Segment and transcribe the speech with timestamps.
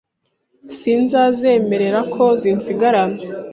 [0.77, 3.19] Sinzazemerera Ko zinsigarana